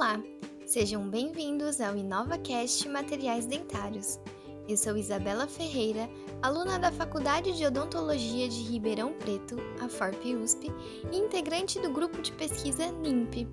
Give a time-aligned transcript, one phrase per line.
[0.00, 0.18] Olá,
[0.64, 4.18] sejam bem-vindos ao InovaCast Materiais Dentários.
[4.66, 6.08] Eu sou Isabela Ferreira,
[6.40, 10.72] aluna da Faculdade de Odontologia de Ribeirão Preto, a FORP-USP,
[11.12, 13.46] e integrante do grupo de pesquisa NIMP,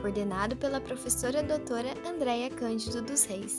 [0.00, 3.58] coordenado pela professora doutora Andréia Cândido dos Reis.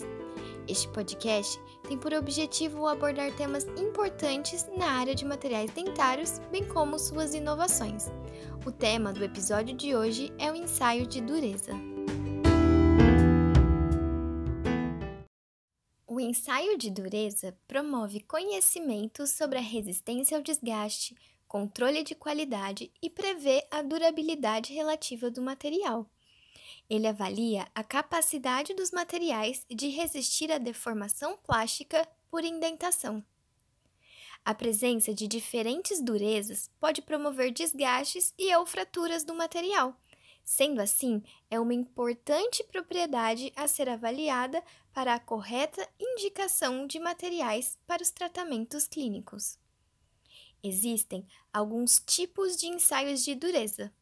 [0.65, 6.97] Este podcast tem por objetivo abordar temas importantes na área de materiais dentários, bem como
[6.97, 8.09] suas inovações.
[8.65, 11.73] O tema do episódio de hoje é o ensaio de dureza.
[16.19, 21.15] O ensaio de dureza promove conhecimento sobre a resistência ao desgaste,
[21.47, 26.05] controle de qualidade e prevê a durabilidade relativa do material.
[26.89, 33.23] Ele avalia a capacidade dos materiais de resistir à deformação plástica por indentação.
[34.43, 39.97] A presença de diferentes durezas pode promover desgastes e ou fraturas do material,
[40.51, 47.77] Sendo assim, é uma importante propriedade a ser avaliada para a correta indicação de materiais
[47.85, 49.59] para os tratamentos clínicos.
[50.63, 53.93] Existem alguns tipos de ensaios de dureza,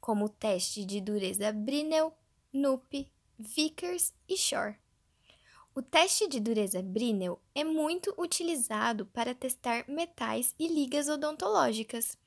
[0.00, 2.12] como o teste de dureza Brinell,
[2.52, 4.74] Nup, Vickers e Shore.
[5.72, 12.18] O teste de dureza Brinell é muito utilizado para testar metais e ligas odontológicas.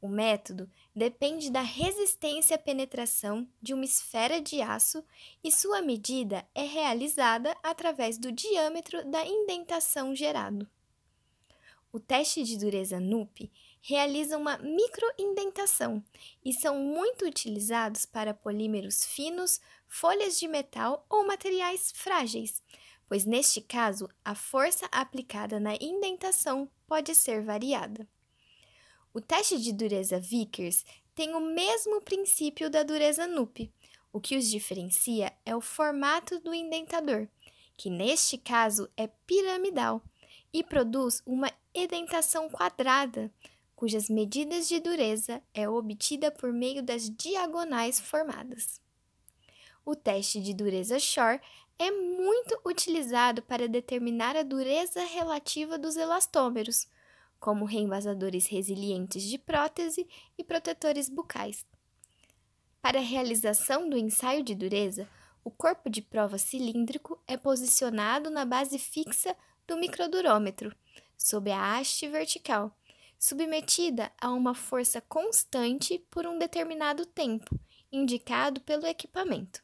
[0.00, 5.04] O método depende da resistência à penetração de uma esfera de aço
[5.42, 10.68] e sua medida é realizada através do diâmetro da indentação gerado.
[11.90, 16.04] O teste de dureza NUP realiza uma microindentação
[16.44, 22.62] e são muito utilizados para polímeros finos, folhas de metal ou materiais frágeis,
[23.08, 28.06] pois neste caso a força aplicada na indentação pode ser variada.
[29.12, 33.72] O teste de dureza Vickers tem o mesmo princípio da dureza NUP.
[34.12, 37.28] O que os diferencia é o formato do indentador,
[37.76, 40.02] que neste caso é piramidal
[40.52, 43.32] e produz uma edentação quadrada,
[43.74, 48.80] cujas medidas de dureza é obtida por meio das diagonais formadas.
[49.84, 51.40] O teste de dureza Shore
[51.78, 56.88] é muito utilizado para determinar a dureza relativa dos elastômeros,
[57.38, 60.06] como reenvasadores resilientes de prótese
[60.36, 61.66] e protetores bucais.
[62.80, 65.08] Para a realização do ensaio de dureza,
[65.44, 70.74] o corpo de prova cilíndrico é posicionado na base fixa do microdurômetro,
[71.16, 72.76] sob a haste vertical,
[73.18, 77.58] submetida a uma força constante por um determinado tempo,
[77.90, 79.62] indicado pelo equipamento.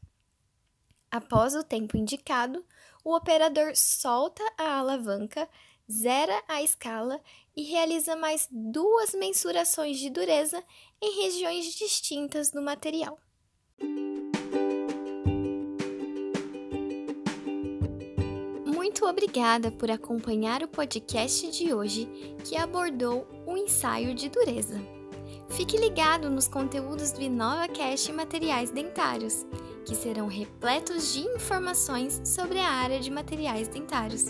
[1.15, 2.65] Após o tempo indicado,
[3.05, 5.49] o operador solta a alavanca
[5.89, 7.21] zera a escala
[7.57, 10.61] e realiza mais duas mensurações de dureza
[11.01, 13.17] em regiões distintas do material.
[18.67, 22.09] Muito obrigada por acompanhar o podcast de hoje
[22.45, 24.81] que abordou o ensaio de dureza.
[25.51, 29.47] Fique ligado nos conteúdos do InovaCast Materiais Dentários,
[29.84, 34.27] que serão repletos de informações sobre a área de materiais dentários.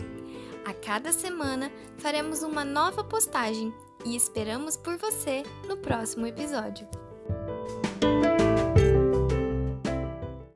[0.65, 3.72] A cada semana faremos uma nova postagem
[4.04, 6.88] e esperamos por você no próximo episódio.